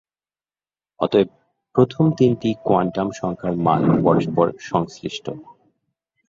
[0.99, 1.29] অতএব,
[1.75, 5.25] প্রথম তিনটি কোয়ান্টাম সংখ্যার মান পরস্পর সংশ্লিষ্ট।